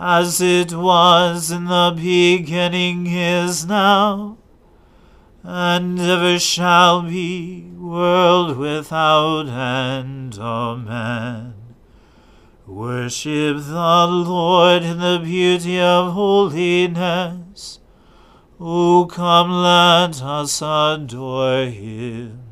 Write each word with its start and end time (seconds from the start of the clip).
as 0.00 0.40
it 0.40 0.72
was 0.72 1.50
in 1.50 1.64
the 1.64 1.92
beginning 1.96 3.08
is 3.08 3.66
now, 3.66 4.38
and 5.42 5.98
ever 5.98 6.38
shall 6.38 7.02
be, 7.02 7.62
world 7.76 8.56
without 8.56 9.48
end. 9.48 10.38
Amen. 10.38 11.54
Worship 12.64 13.56
the 13.56 14.06
Lord 14.06 14.84
in 14.84 15.00
the 15.00 15.20
beauty 15.24 15.80
of 15.80 16.12
holiness. 16.12 17.80
O 18.60 19.06
come, 19.06 19.50
let 19.50 20.22
us 20.22 20.62
adore 20.62 21.64
him. 21.64 22.44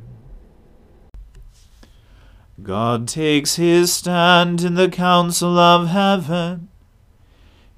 God 2.60 3.06
takes 3.06 3.54
his 3.54 3.92
stand 3.92 4.64
in 4.64 4.74
the 4.74 4.88
council 4.88 5.56
of 5.58 5.88
heaven. 5.88 6.70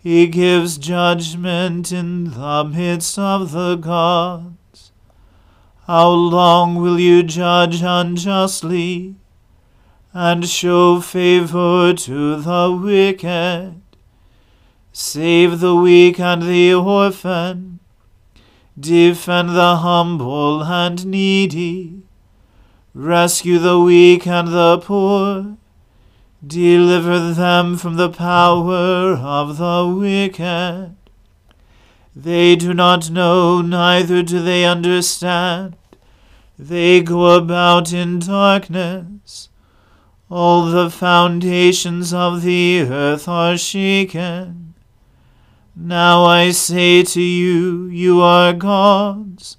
He 0.01 0.29
gives 0.29 0.79
judgment 0.79 1.91
in 1.91 2.31
the 2.31 2.65
midst 2.65 3.19
of 3.19 3.51
the 3.51 3.75
gods. 3.75 4.93
How 5.89 6.09
long 6.11 6.77
will 6.77 7.01
you 7.01 7.25
judge 7.25 7.83
unjustly 7.83 9.17
and 10.13 10.49
show 10.49 11.01
favor 11.01 11.93
to 11.95 12.37
the 12.37 12.81
wicked? 12.81 13.81
Save 14.93 15.59
the 15.59 15.75
weak 15.75 16.21
and 16.21 16.43
the 16.43 16.75
orphan. 16.75 17.81
Defend 18.79 19.51
the 19.51 19.77
humble 19.77 20.63
and 20.63 21.07
needy. 21.07 22.03
Rescue 22.95 23.59
the 23.59 23.81
weak 23.81 24.29
and 24.29 24.49
the 24.49 24.79
poor 24.79 25.57
Deliver 26.47 27.33
them 27.35 27.77
from 27.77 27.97
the 27.97 28.11
power 28.11 29.15
of 29.17 29.59
the 29.59 29.93
wicked. 29.93 30.95
They 32.15 32.55
do 32.55 32.73
not 32.73 33.11
know, 33.11 33.61
neither 33.61 34.23
do 34.23 34.41
they 34.41 34.65
understand. 34.65 35.77
They 36.57 37.01
go 37.01 37.37
about 37.37 37.93
in 37.93 38.21
darkness. 38.21 39.49
All 40.31 40.67
the 40.67 40.91
foundations 40.91 42.15
of 42.15 42.43
the 42.43 42.83
earth 42.83 43.27
are 43.27 43.57
shaken. 43.57 44.75
Now 45.75 46.25
I 46.25 46.53
say 46.53 47.03
to 47.03 47.21
you, 47.21 47.87
you 47.87 48.21
are 48.21 48.53
gods, 48.53 49.57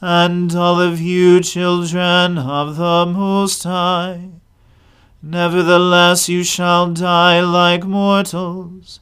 and 0.00 0.54
all 0.54 0.80
of 0.80 1.00
you 1.00 1.40
children 1.40 2.38
of 2.38 2.76
the 2.76 3.06
Most 3.06 3.62
High. 3.64 4.41
Nevertheless, 5.24 6.28
you 6.28 6.42
shall 6.42 6.92
die 6.92 7.40
like 7.40 7.84
mortals, 7.84 8.98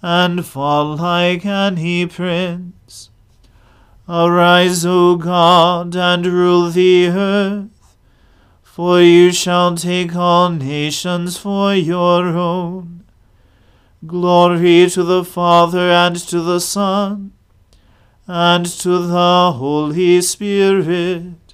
and 0.00 0.46
fall 0.46 0.94
like 0.96 1.44
any 1.44 2.06
prince. 2.06 3.10
Arise, 4.08 4.86
O 4.86 5.16
God, 5.16 5.96
and 5.96 6.24
rule 6.24 6.70
the 6.70 7.08
earth, 7.08 7.96
for 8.62 9.00
you 9.00 9.32
shall 9.32 9.74
take 9.74 10.14
all 10.14 10.50
nations 10.50 11.36
for 11.36 11.74
your 11.74 12.28
own. 12.28 13.02
Glory 14.06 14.88
to 14.90 15.02
the 15.02 15.24
Father, 15.24 15.90
and 15.90 16.14
to 16.14 16.40
the 16.40 16.60
Son, 16.60 17.32
and 18.28 18.64
to 18.64 18.98
the 19.08 19.52
Holy 19.56 20.20
Spirit 20.22 21.47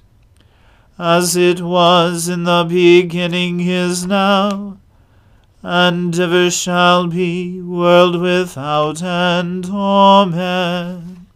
as 0.97 1.35
it 1.35 1.61
was 1.61 2.29
in 2.29 2.43
the 2.43 2.65
beginning 2.67 3.59
is 3.59 4.05
now, 4.05 4.77
and 5.61 6.17
ever 6.19 6.49
shall 6.49 7.07
be, 7.07 7.61
world 7.61 8.21
without 8.21 9.01
end. 9.01 9.65
Amen. 9.65 11.27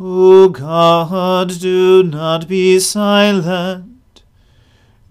O 0.00 0.48
God, 0.48 1.58
do 1.58 2.02
not 2.04 2.46
be 2.46 2.78
silent. 2.78 4.22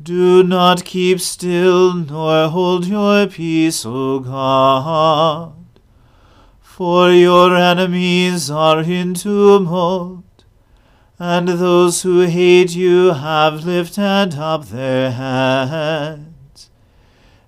Do 0.02 0.42
not 0.42 0.86
keep 0.86 1.20
still, 1.20 1.94
nor 1.94 2.48
hold 2.48 2.86
your 2.86 3.28
peace, 3.28 3.86
O 3.86 4.20
God. 4.20 5.54
For 6.62 7.12
your 7.12 7.54
enemies 7.58 8.50
are 8.50 8.82
in 8.82 9.14
tumult, 9.16 10.24
and 11.20 11.48
those 11.48 12.04
who 12.04 12.22
hate 12.22 12.76
you 12.76 13.14
have 13.14 13.66
lifted 13.66 14.36
up 14.38 14.66
their 14.68 15.12
heads. 15.12 16.70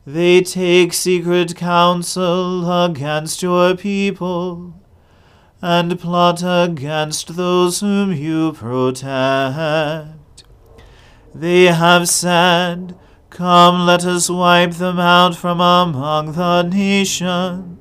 They 0.06 0.42
take 0.42 0.94
secret 0.94 1.56
counsel 1.56 2.83
against 2.83 3.44
your 3.44 3.75
people, 3.75 4.74
and 5.62 6.00
plot 6.00 6.42
against 6.44 7.36
those 7.36 7.81
whom 7.81 8.12
you 8.13 8.54
protect. 8.54 10.44
They 11.36 11.65
have 11.65 12.10
said, 12.10 12.98
Come, 13.30 13.86
let 13.86 14.04
us 14.04 14.30
wipe 14.30 14.72
them 14.74 15.00
out 15.00 15.36
from 15.36 15.62
among 15.62 16.31
the 16.31 16.63
nations. 16.63 17.79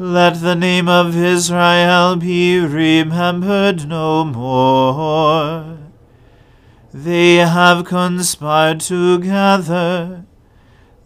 Let 0.00 0.40
the 0.40 0.54
name 0.54 0.88
of 0.88 1.16
Israel 1.16 2.16
be 2.16 2.60
remembered 2.60 3.88
no 3.88 4.24
more. 4.24 5.78
They 6.94 7.36
have 7.36 7.84
conspired 7.84 8.80
together. 8.80 10.24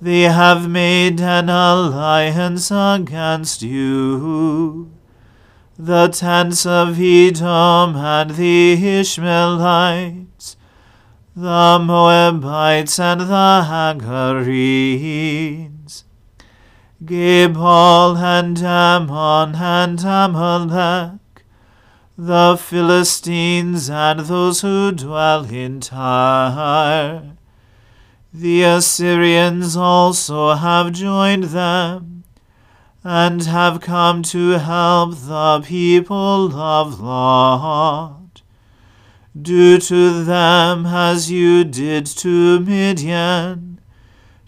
They 0.00 0.22
have 0.22 0.68
made 0.68 1.20
an 1.20 1.48
alliance 1.48 2.70
against 2.70 3.62
you. 3.62 4.92
The 5.78 6.08
tents 6.08 6.66
of 6.66 7.00
Edom 7.00 7.96
and 7.96 8.30
the 8.30 9.00
Ishmaelites 9.00 10.56
the 11.34 11.78
Moabites 11.82 12.98
and 13.00 13.22
the 13.22 13.64
Hagarenes, 13.66 14.04
Gebal 17.04 18.16
and 18.16 18.58
Ammon 18.62 19.56
and 19.56 19.98
Amalek, 20.04 21.44
the 22.16 22.56
Philistines 22.56 23.90
and 23.90 24.20
those 24.20 24.60
who 24.60 24.92
dwell 24.92 25.44
in 25.46 25.80
Tyre. 25.80 27.32
The 28.32 28.62
Assyrians 28.62 29.76
also 29.76 30.54
have 30.54 30.92
joined 30.92 31.44
them, 31.44 32.22
and 33.02 33.42
have 33.42 33.80
come 33.80 34.22
to 34.22 34.50
help 34.50 35.16
the 35.16 35.60
people 35.66 36.54
of 36.54 37.00
Lot. 37.00 38.42
Do 39.40 39.78
to 39.78 40.22
them 40.22 40.86
as 40.86 41.32
you 41.32 41.64
did 41.64 42.06
to 42.06 42.60
Midian, 42.60 43.71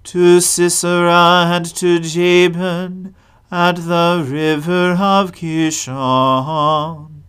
to 0.05 0.41
Sisera 0.41 1.47
and 1.49 1.67
to 1.77 1.99
Jabin 1.99 3.15
at 3.51 3.77
the 3.77 4.25
river 4.27 4.93
of 4.93 5.33
Kishon. 5.33 7.23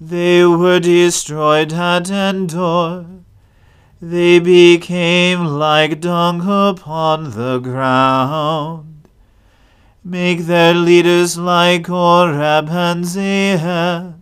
They 0.00 0.44
were 0.44 0.80
destroyed 0.80 1.72
at 1.72 2.10
Endor. 2.10 3.06
They 4.00 4.38
became 4.40 5.44
like 5.44 6.00
dung 6.00 6.40
upon 6.40 7.30
the 7.30 7.58
ground. 7.58 9.08
Make 10.02 10.46
their 10.46 10.74
leaders 10.74 11.38
like 11.38 11.88
Oreb 11.88 12.68
and 12.70 13.04
Zeeb 13.04 14.14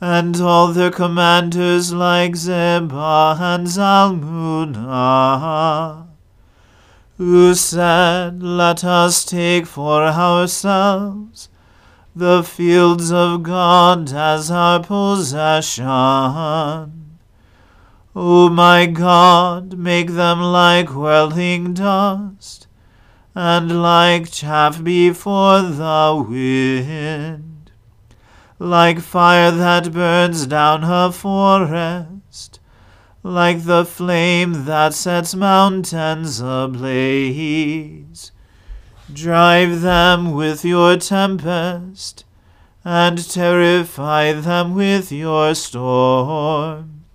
and 0.00 0.40
all 0.40 0.68
their 0.68 0.90
commanders 0.90 1.92
like 1.94 2.32
Zebah 2.32 3.40
and 3.40 3.66
Zalmunna, 3.66 4.88
who 7.16 7.54
said, 7.54 8.42
Let 8.42 8.84
us 8.84 9.24
take 9.24 9.66
for 9.66 10.04
ourselves 10.04 11.48
the 12.14 12.42
fields 12.42 13.12
of 13.12 13.42
God 13.42 14.12
as 14.12 14.50
our 14.50 14.82
possession. 14.82 15.86
O 18.16 18.48
my 18.48 18.86
God, 18.86 19.76
make 19.76 20.10
them 20.10 20.40
like 20.40 20.94
whirling 20.94 21.74
dust, 21.74 22.66
and 23.34 23.82
like 23.82 24.30
chaff 24.30 24.82
before 24.82 25.62
the 25.62 26.24
wind 26.28 27.54
like 28.58 29.00
fire 29.00 29.50
that 29.50 29.92
burns 29.92 30.46
down 30.46 30.84
a 30.84 31.10
forest, 31.12 32.08
like 33.26 33.64
the 33.64 33.86
flame 33.86 34.66
that 34.66 34.92
sets 34.92 35.34
mountains 35.34 36.42
ablaze. 36.42 38.30
Drive 39.10 39.80
them 39.80 40.32
with 40.32 40.62
your 40.62 40.98
tempest, 40.98 42.26
and 42.84 43.16
terrify 43.30 44.32
them 44.32 44.74
with 44.74 45.10
your 45.10 45.54
storm. 45.54 47.06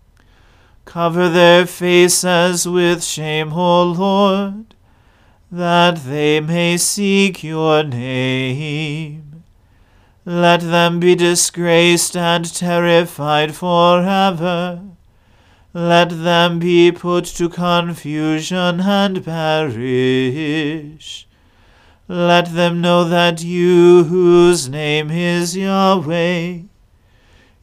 Cover 0.84 1.30
their 1.30 1.68
faces 1.68 2.68
with 2.68 3.04
shame, 3.04 3.54
O 3.54 3.84
Lord, 3.84 4.74
that 5.52 5.98
they 6.06 6.40
may 6.40 6.78
seek 6.78 7.44
your 7.44 7.84
name. 7.84 9.44
Let 10.26 10.62
them 10.62 11.00
be 11.00 11.14
disgraced 11.14 12.18
and 12.18 12.52
terrified 12.52 13.54
forever. 13.54 14.82
Let 15.74 16.10
them 16.10 16.57
be 16.57 16.92
put 16.92 17.25
to 17.25 17.48
confusion 17.48 18.81
and 18.81 19.24
perish. 19.24 21.27
Let 22.07 22.56
them 22.56 22.81
know 22.81 23.04
that 23.04 23.44
you, 23.44 24.06
whose 24.06 24.68
name 24.68 25.12
is 25.12 25.56
Yahweh, 25.56 26.62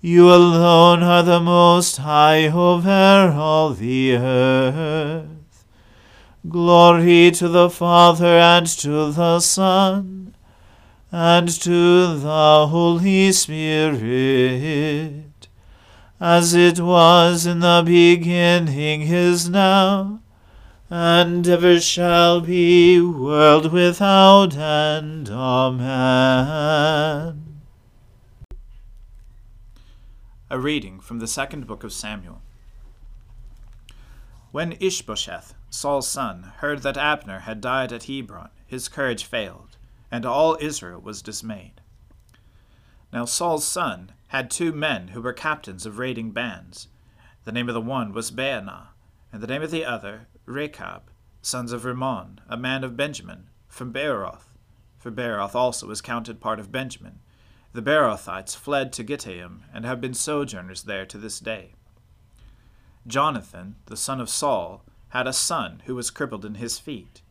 you 0.01 0.33
alone 0.33 1.03
are 1.03 1.25
the 1.25 1.41
Most 1.41 1.97
High 1.97 2.47
over 2.47 3.35
all 3.35 3.71
the 3.71 4.15
earth. 4.15 5.65
Glory 6.49 7.33
to 7.33 7.49
the 7.49 7.69
Father 7.69 8.39
and 8.39 8.69
to 8.69 9.11
the 9.11 9.41
Son 9.41 10.33
and 11.11 11.49
to 11.49 12.19
the 12.19 12.69
Holy 12.69 13.33
Spirit, 13.33 14.01
as 16.21 16.55
it 16.55 16.81
was 16.81 17.47
in 17.47 17.61
the 17.61 17.83
beginning 17.85 19.03
is 19.03 19.49
now, 19.49 20.21
and 20.89 21.47
ever 21.47 21.81
shall 21.81 22.41
be, 22.41 23.01
world 23.01 23.73
without 23.73 24.57
end. 24.57 25.29
Amen. 25.29 25.83
A 30.49 30.59
reading 30.59 31.01
from 31.01 31.19
the 31.19 31.27
second 31.27 31.67
book 31.67 31.85
of 31.85 31.93
Samuel. 31.93 32.41
When 34.53 34.77
Ishbosheth, 34.81 35.55
Saul's 35.71 36.09
son, 36.09 36.53
heard 36.59 36.83
that 36.83 36.97
Abner 36.97 37.41
had 37.41 37.61
died 37.61 37.93
at 37.93 38.05
Hebron, 38.05 38.51
his 38.67 38.89
courage 38.89 39.25
failed 39.25 39.77
and 40.11 40.25
all 40.25 40.57
Israel 40.61 41.01
was 41.01 41.23
dismayed. 41.23 41.81
Now 43.13 43.25
Saul's 43.25 43.67
son 43.67 44.13
had 44.29 44.51
two 44.51 44.73
men 44.73 45.09
who 45.09 45.21
were 45.21 45.33
captains 45.33 45.87
of 45.87 45.99
raiding 45.99 46.33
bands. 46.33 46.89
The 47.45 47.53
name 47.53 47.69
of 47.69 47.75
the 47.75 47.81
one 47.81 48.13
was 48.13 48.31
Baanah, 48.31 48.89
and 49.33 49.43
the 49.43 49.47
name 49.47 49.63
of 49.63 49.71
the 49.71 49.85
other 49.85 50.27
Rechab, 50.47 51.11
sons 51.43 51.73
of 51.73 51.85
Rimmon, 51.85 52.41
a 52.49 52.57
man 52.57 52.83
of 52.83 52.97
Benjamin, 52.97 53.49
from 53.69 53.93
Beeroth. 53.93 54.53
For 54.99 55.11
Beeroth 55.11 55.55
also 55.55 55.89
is 55.91 56.01
counted 56.01 56.41
part 56.41 56.59
of 56.59 56.73
Benjamin. 56.73 57.21
The 57.73 57.83
Beerothites 57.83 58.57
fled 58.57 58.93
to 58.95 59.05
Gittaim, 59.05 59.65
and 59.73 59.85
have 59.85 60.01
been 60.01 60.15
sojourners 60.15 60.83
there 60.83 61.07
to 61.07 61.19
this 61.19 61.39
day. 61.39 61.75
Jonathan, 63.07 63.77
the 63.87 63.97
son 63.97 64.21
of 64.21 64.29
Saul, 64.29 64.83
had 65.11 65.27
a 65.27 65.33
son 65.33 65.83
who 65.87 65.95
was 65.95 66.11
crippled 66.11 66.45
in 66.45 66.57
his 66.57 66.79
feet. 66.79 67.23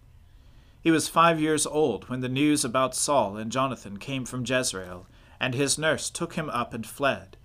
He 0.82 0.92
was 0.92 1.10
five 1.10 1.42
years 1.42 1.66
old 1.66 2.08
when 2.10 2.22
the 2.22 2.30
news 2.30 2.64
about 2.64 2.96
Saul 2.96 3.38
and 3.38 3.52
Jonathan 3.52 3.98
came 3.98 4.24
from 4.24 4.46
Jezreel, 4.46 5.08
and 5.40 5.54
his 5.54 5.78
nurse 5.78 6.10
took 6.10 6.34
him 6.34 6.50
up 6.50 6.74
and 6.74 6.86
fled. 6.86 7.38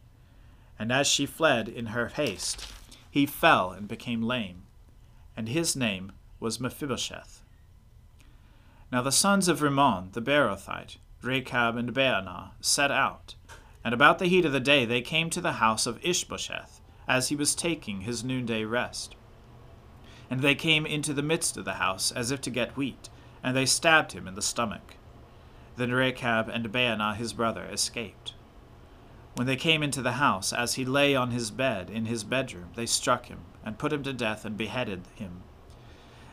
And 0.78 0.92
as 0.92 1.06
she 1.06 1.26
fled 1.26 1.68
in 1.68 1.86
her 1.86 2.08
haste, 2.08 2.66
he 3.10 3.26
fell 3.26 3.72
and 3.72 3.88
became 3.88 4.22
lame, 4.22 4.62
and 5.36 5.48
his 5.48 5.74
name 5.74 6.12
was 6.38 6.60
Mephibosheth. 6.60 7.42
Now 8.92 9.02
the 9.02 9.12
sons 9.12 9.48
of 9.48 9.62
Rimmon 9.62 10.10
the 10.12 10.22
Beerothite, 10.22 10.96
Rechab 11.22 11.76
and 11.76 11.92
Baanah, 11.92 12.52
set 12.60 12.90
out, 12.90 13.34
and 13.84 13.92
about 13.92 14.18
the 14.18 14.26
heat 14.26 14.44
of 14.44 14.52
the 14.52 14.60
day 14.60 14.84
they 14.84 15.02
came 15.02 15.30
to 15.30 15.40
the 15.40 15.52
house 15.52 15.86
of 15.86 16.04
Ishbosheth, 16.04 16.80
as 17.06 17.28
he 17.28 17.36
was 17.36 17.54
taking 17.54 18.02
his 18.02 18.24
noonday 18.24 18.64
rest. 18.64 19.16
And 20.30 20.40
they 20.40 20.54
came 20.54 20.86
into 20.86 21.12
the 21.12 21.22
midst 21.22 21.56
of 21.56 21.64
the 21.64 21.74
house, 21.74 22.12
as 22.12 22.30
if 22.30 22.40
to 22.42 22.50
get 22.50 22.76
wheat, 22.76 23.08
and 23.42 23.56
they 23.56 23.66
stabbed 23.66 24.12
him 24.12 24.28
in 24.28 24.34
the 24.34 24.42
stomach. 24.42 24.94
Then 25.80 25.92
Rechab 25.92 26.50
and 26.50 26.70
Baanah 26.70 27.16
his 27.16 27.32
brother 27.32 27.64
escaped. 27.64 28.34
When 29.34 29.46
they 29.46 29.56
came 29.56 29.82
into 29.82 30.02
the 30.02 30.20
house, 30.20 30.52
as 30.52 30.74
he 30.74 30.84
lay 30.84 31.16
on 31.16 31.30
his 31.30 31.50
bed 31.50 31.88
in 31.88 32.04
his 32.04 32.22
bedroom, 32.22 32.68
they 32.74 32.84
struck 32.84 33.28
him, 33.28 33.38
and 33.64 33.78
put 33.78 33.90
him 33.90 34.02
to 34.02 34.12
death, 34.12 34.44
and 34.44 34.58
beheaded 34.58 35.04
him. 35.14 35.40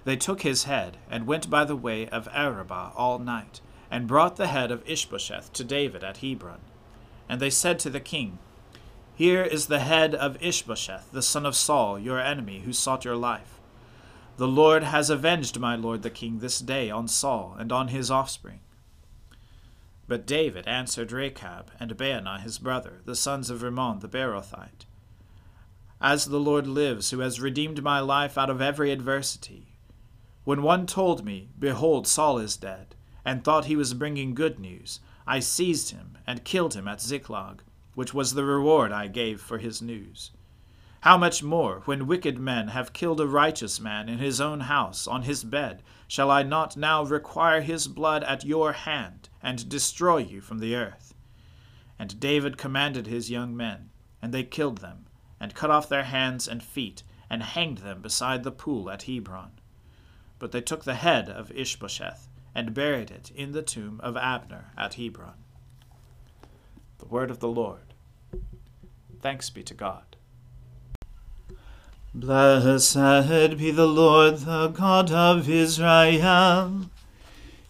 They 0.03 0.17
took 0.17 0.41
his 0.41 0.65
head, 0.65 0.97
and 1.09 1.25
went 1.25 1.49
by 1.49 1.63
the 1.63 1.77
way 1.77 2.09
of 2.09 2.27
Arabah 2.33 2.91
all 2.97 3.19
night, 3.19 3.61
and 3.89 4.05
brought 4.05 4.35
the 4.35 4.47
head 4.47 4.69
of 4.69 4.83
Ishbosheth 4.85 5.53
to 5.53 5.63
David 5.63 6.03
at 6.03 6.17
Hebron. 6.17 6.59
And 7.29 7.39
they 7.39 7.49
said 7.49 7.79
to 7.79 7.89
the 7.89 8.01
king, 8.01 8.39
Here 9.15 9.43
is 9.43 9.67
the 9.67 9.79
head 9.79 10.13
of 10.13 10.43
Ishbosheth, 10.43 11.13
the 11.13 11.21
son 11.21 11.45
of 11.45 11.55
Saul, 11.55 11.97
your 11.97 12.19
enemy, 12.19 12.63
who 12.65 12.73
sought 12.73 13.05
your 13.05 13.15
life. 13.15 13.61
The 14.35 14.45
Lord 14.45 14.83
has 14.83 15.09
avenged 15.09 15.57
my 15.57 15.77
lord 15.77 16.01
the 16.01 16.09
king 16.09 16.39
this 16.39 16.59
day 16.59 16.91
on 16.91 17.07
Saul 17.07 17.55
and 17.57 17.71
on 17.71 17.87
his 17.87 18.11
offspring. 18.11 18.59
But 20.07 20.25
David 20.25 20.67
answered 20.67 21.11
Rechab 21.11 21.71
and 21.79 21.97
Baanah 21.97 22.39
his 22.39 22.59
brother, 22.59 23.01
the 23.03 23.15
sons 23.15 23.49
of 23.49 23.61
Rimmon 23.61 23.99
the 23.99 24.07
Beerothite, 24.07 24.85
As 25.99 26.27
the 26.27 26.39
Lord 26.39 26.65
lives, 26.65 27.09
who 27.09 27.19
has 27.19 27.41
redeemed 27.41 27.83
my 27.83 27.99
life 27.99 28.37
out 28.37 28.49
of 28.49 28.61
every 28.61 28.91
adversity. 28.91 29.75
When 30.45 30.61
one 30.61 30.87
told 30.87 31.25
me, 31.25 31.49
Behold, 31.59 32.07
Saul 32.07 32.37
is 32.37 32.55
dead, 32.55 32.95
and 33.25 33.43
thought 33.43 33.65
he 33.65 33.75
was 33.75 33.93
bringing 33.93 34.33
good 34.33 34.59
news, 34.59 35.01
I 35.27 35.41
seized 35.41 35.89
him 35.91 36.17
and 36.25 36.45
killed 36.45 36.73
him 36.73 36.87
at 36.87 37.01
Ziklag, 37.01 37.61
which 37.93 38.13
was 38.13 38.33
the 38.33 38.45
reward 38.45 38.93
I 38.93 39.07
gave 39.07 39.41
for 39.41 39.57
his 39.57 39.81
news. 39.81 40.31
How 41.01 41.17
much 41.17 41.43
more, 41.43 41.81
when 41.85 42.07
wicked 42.07 42.39
men 42.39 42.69
have 42.69 42.93
killed 42.93 43.19
a 43.19 43.27
righteous 43.27 43.79
man 43.79 44.07
in 44.07 44.19
his 44.19 44.39
own 44.39 44.61
house, 44.61 45.05
on 45.05 45.23
his 45.23 45.43
bed, 45.43 45.83
shall 46.07 46.31
I 46.31 46.43
not 46.43 46.77
now 46.77 47.03
require 47.03 47.59
his 47.59 47.87
blood 47.87 48.23
at 48.23 48.45
your 48.45 48.71
hand, 48.71 49.27
and 49.47 49.69
destroy 49.69 50.17
you 50.17 50.41
from 50.41 50.59
the 50.59 50.75
earth? 50.75 51.13
And 51.97 52.19
David 52.19 52.57
commanded 52.57 53.07
his 53.07 53.31
young 53.31 53.55
men, 53.55 53.91
and 54.21 54.33
they 54.33 54.43
killed 54.43 54.79
them, 54.79 55.05
and 55.39 55.55
cut 55.55 55.71
off 55.71 55.87
their 55.87 56.03
hands 56.03 56.49
and 56.49 56.61
feet, 56.61 57.01
and 57.29 57.41
hanged 57.41 57.77
them 57.77 58.01
beside 58.01 58.43
the 58.43 58.51
pool 58.51 58.89
at 58.89 59.03
Hebron. 59.03 59.51
But 60.37 60.51
they 60.51 60.59
took 60.59 60.83
the 60.83 60.95
head 60.95 61.29
of 61.29 61.49
Ishbosheth, 61.51 62.27
and 62.53 62.73
buried 62.73 63.09
it 63.09 63.31
in 63.33 63.53
the 63.53 63.61
tomb 63.61 64.01
of 64.03 64.17
Abner 64.17 64.73
at 64.77 64.95
Hebron. 64.95 65.45
The 66.99 67.05
word 67.05 67.31
of 67.31 67.39
the 67.39 67.47
Lord. 67.47 67.93
Thanks 69.21 69.49
be 69.49 69.63
to 69.63 69.73
God. 69.73 70.17
Blessed 72.13 73.57
be 73.57 73.71
the 73.71 73.87
Lord, 73.87 74.39
the 74.39 74.67
God 74.67 75.09
of 75.09 75.49
Israel. 75.49 76.89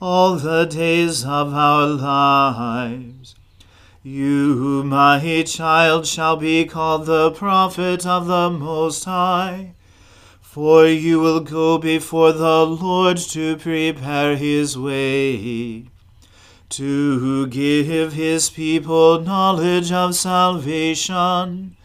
all 0.00 0.36
the 0.36 0.64
days 0.64 1.24
of 1.24 1.54
our 1.54 1.86
lives. 1.86 3.34
You, 4.02 4.82
my 4.84 5.42
child, 5.46 6.06
shall 6.06 6.36
be 6.36 6.64
called 6.64 7.06
the 7.06 7.30
prophet 7.30 8.06
of 8.06 8.26
the 8.26 8.50
Most 8.50 9.04
High, 9.04 9.72
for 10.40 10.86
you 10.86 11.20
will 11.20 11.40
go 11.40 11.78
before 11.78 12.32
the 12.32 12.64
Lord 12.64 13.16
to 13.18 13.56
prepare 13.56 14.36
his 14.36 14.78
way 14.78 15.86
to 16.68 17.46
give 17.46 18.12
his 18.12 18.50
people 18.50 19.20
knowledge 19.20 19.92
of 19.92 20.14
salvation 20.14 21.76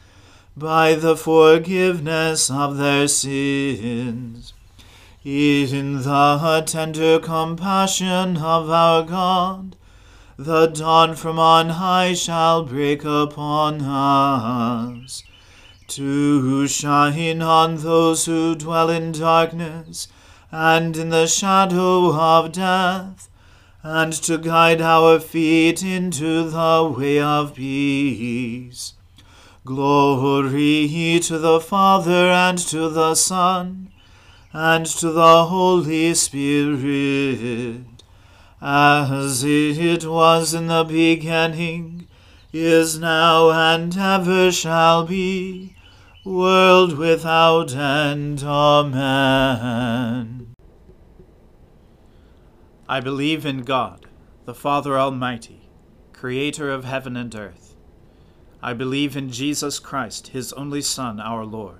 by 0.58 0.96
the 0.96 1.16
forgiveness 1.16 2.50
of 2.50 2.78
their 2.78 3.08
sins. 3.08 4.54
In 5.24 6.02
the 6.02 6.64
tender 6.66 7.20
compassion 7.20 8.38
of 8.38 8.72
our 8.72 9.04
God, 9.04 9.76
the 10.36 10.66
dawn 10.66 11.16
from 11.16 11.38
on 11.38 11.70
high 11.70 12.16
shall 12.16 12.64
break 12.64 13.06
upon 13.06 13.82
us, 13.82 15.22
to 15.90 16.68
shine 16.68 17.40
on 17.44 17.78
those 17.78 18.26
who 18.26 18.56
dwell 18.56 18.90
in 18.90 19.12
darkness 19.12 20.08
and 20.52 20.98
in 20.98 21.10
the 21.10 21.28
shadow 21.28 22.12
of 22.16 22.52
death 22.52 23.30
and 23.84 24.14
to 24.14 24.40
guide 24.40 24.82
our 24.82 25.20
feet 25.20 25.84
into 25.84 26.50
the 26.50 26.96
way 26.98 27.20
of 27.20 27.54
peace. 27.54 28.94
Glory 29.66 31.20
to 31.22 31.38
the 31.38 31.60
Father 31.60 32.32
and 32.32 32.58
to 32.58 32.90
the 32.90 33.14
Son 33.14 33.91
and 34.54 34.86
to 34.86 35.12
the 35.12 35.46
Holy 35.46 36.14
Spirit, 36.14 37.86
as 38.62 39.44
it 39.44 40.06
was 40.06 40.54
in 40.54 40.68
the 40.68 40.84
beginning, 40.84 42.08
is 42.52 43.00
now, 43.00 43.50
and 43.50 43.98
ever 43.98 44.52
shall 44.52 45.06
be, 45.06 45.74
world 46.26 46.98
without 46.98 47.74
end. 47.74 48.44
Amen. 48.44 49.62
I 52.90 53.00
believe 53.00 53.46
in 53.46 53.62
God, 53.62 54.06
the 54.44 54.54
Father 54.54 55.00
Almighty, 55.00 55.70
creator 56.12 56.70
of 56.70 56.84
heaven 56.84 57.16
and 57.16 57.34
earth. 57.34 57.78
I 58.62 58.74
believe 58.74 59.16
in 59.16 59.32
Jesus 59.32 59.80
Christ, 59.80 60.28
his 60.28 60.52
only 60.54 60.82
Son, 60.82 61.22
our 61.22 61.46
Lord. 61.46 61.80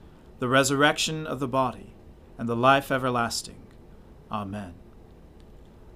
the 0.41 0.49
resurrection 0.49 1.27
of 1.27 1.39
the 1.39 1.47
body, 1.47 1.93
and 2.35 2.49
the 2.49 2.55
life 2.55 2.91
everlasting. 2.91 3.61
Amen. 4.31 4.73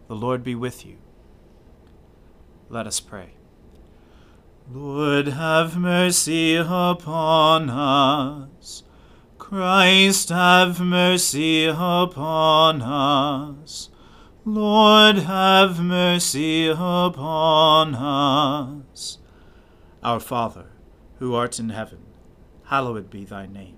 The 0.08 0.14
Lord 0.14 0.44
be 0.44 0.54
with 0.54 0.86
you. 0.86 0.98
Let 2.70 2.86
us 2.86 3.00
pray. 3.00 3.32
Lord, 4.72 5.30
have 5.30 5.76
mercy 5.78 6.58
upon 6.58 7.72
us. 7.72 8.84
Christ 9.40 10.30
have 10.30 10.80
mercy 10.80 11.66
upon 11.66 12.84
us. 12.84 13.90
Lord 14.46 15.18
have 15.18 15.84
mercy 15.84 16.68
upon 16.68 17.96
us. 17.96 19.18
Our 20.04 20.20
Father, 20.20 20.68
who 21.18 21.34
art 21.34 21.58
in 21.60 21.70
heaven, 21.70 22.06
hallowed 22.66 23.10
be 23.10 23.26
thy 23.26 23.48
name. 23.48 23.78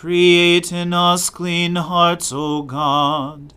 Create 0.00 0.72
in 0.72 0.94
us 0.94 1.28
clean 1.28 1.76
hearts, 1.76 2.32
O 2.32 2.62
God, 2.62 3.52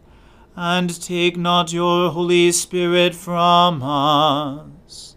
and 0.56 1.02
take 1.02 1.38
not 1.38 1.72
your 1.72 2.12
Holy 2.12 2.52
Spirit 2.52 3.16
from 3.16 3.82
us. 3.82 5.16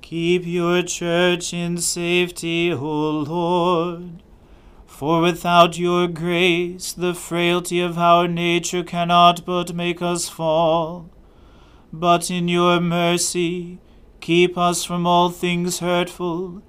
Keep 0.00 0.46
your 0.46 0.82
church 0.82 1.52
in 1.52 1.78
safety, 1.78 2.72
O 2.72 3.10
Lord 3.10 4.22
for 4.98 5.20
without 5.20 5.78
your 5.78 6.08
grace, 6.08 6.92
the 6.92 7.14
frailty 7.14 7.80
of 7.80 7.96
our 7.96 8.26
nature 8.26 8.82
cannot 8.82 9.46
but 9.46 9.72
make 9.72 10.02
us 10.02 10.28
fall. 10.28 11.08
But 11.92 12.32
in 12.32 12.48
your 12.48 12.80
mercy, 12.80 13.78
keep 14.20 14.58
us 14.58 14.82
from 14.82 15.06
all 15.06 15.30
things 15.30 15.78
hurtful, 15.78 16.64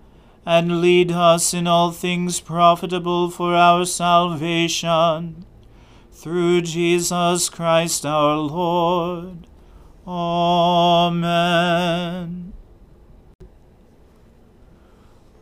and 0.50 0.82
lead 0.82 1.12
us 1.12 1.54
in 1.54 1.68
all 1.68 1.92
things 1.92 2.40
profitable 2.40 3.30
for 3.30 3.54
our 3.54 3.86
salvation. 3.86 5.46
Through 6.12 6.62
Jesus 6.62 7.50
Christ 7.50 8.04
our 8.04 8.36
Lord. 8.36 9.46
Amen. 10.08 11.22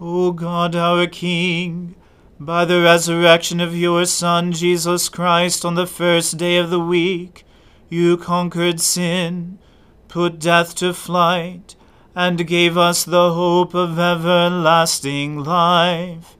O 0.01 0.33
God, 0.33 0.75
our 0.75 1.07
King, 1.07 1.95
by 2.37 2.65
the 2.65 2.81
resurrection 2.81 3.61
of 3.61 3.77
your 3.77 4.05
Son, 4.05 4.51
Jesus 4.51 5.07
Christ, 5.07 5.63
on 5.63 5.75
the 5.75 5.87
first 5.87 6.37
day 6.37 6.57
of 6.57 6.69
the 6.69 6.81
week, 6.81 7.45
you 7.87 8.17
conquered 8.17 8.81
sin, 8.81 9.57
put 10.09 10.37
death 10.37 10.75
to 10.75 10.93
flight, 10.93 11.76
and 12.17 12.47
gave 12.47 12.75
us 12.75 13.03
the 13.03 13.31
hope 13.31 13.75
of 13.75 13.99
everlasting 13.99 15.37
life. 15.37 16.35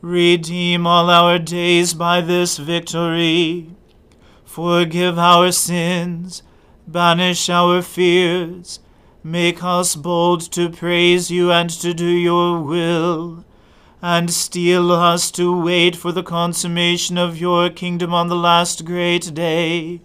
Redeem 0.00 0.88
all 0.88 1.08
our 1.08 1.38
days 1.38 1.94
by 1.94 2.20
this 2.20 2.56
victory. 2.56 3.70
Forgive 4.44 5.16
our 5.16 5.52
sins, 5.52 6.42
banish 6.88 7.48
our 7.48 7.80
fears, 7.80 8.80
make 9.22 9.62
us 9.62 9.94
bold 9.94 10.40
to 10.50 10.68
praise 10.68 11.30
you 11.30 11.52
and 11.52 11.70
to 11.70 11.94
do 11.94 12.10
your 12.10 12.60
will 12.60 13.44
and 14.02 14.32
steel 14.32 14.90
us 14.90 15.30
to 15.30 15.56
wait 15.56 15.94
for 15.94 16.10
the 16.10 16.24
consummation 16.24 17.16
of 17.16 17.40
your 17.40 17.70
kingdom 17.70 18.12
on 18.12 18.26
the 18.26 18.42
last 18.50 18.84
great 18.84 19.32
day. 19.32 20.00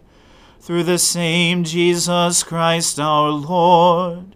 Through 0.60 0.84
the 0.84 1.00
same 1.00 1.64
Jesus 1.64 2.44
Christ 2.44 3.00
our 3.00 3.32
Lord. 3.32 4.36